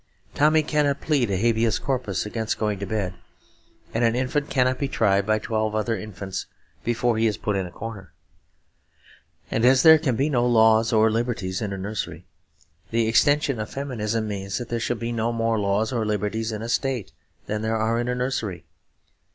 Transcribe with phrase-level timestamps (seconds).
[0.33, 3.13] Tommy cannot plead a Habeas Corpus against going to bed;
[3.93, 6.47] and an infant cannot be tried by twelve other infants
[6.83, 8.11] before he is put in the corner.
[9.51, 12.25] And as there can be no laws or liberties in a nursery,
[12.89, 16.63] the extension of feminism means that there shall be no more laws or liberties in
[16.63, 17.11] a state
[17.45, 18.65] than there are in a nursery.